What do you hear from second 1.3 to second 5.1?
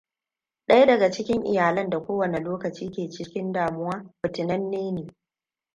iyalan da ko wane lokaci ke cikin damuwa fitinanne ne.